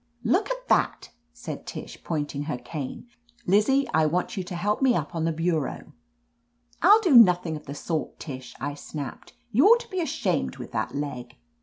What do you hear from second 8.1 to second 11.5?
Tish," I snapped. "You ought to be ashamed with that leg."